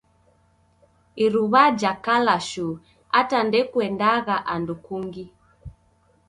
Iruw'a 1.23 1.63
jakala 1.79 2.35
shuu 2.49 2.75
ata 3.19 3.37
ndekuendagha 3.47 4.35
andu 4.53 4.75
kungi 4.85 5.25